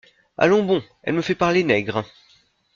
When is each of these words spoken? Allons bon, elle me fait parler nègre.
Allons 0.35 0.63
bon, 0.63 0.81
elle 1.03 1.13
me 1.13 1.21
fait 1.21 1.35
parler 1.35 1.63
nègre. 1.63 2.03